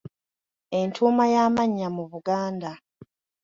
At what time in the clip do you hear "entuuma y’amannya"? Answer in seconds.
0.79-1.87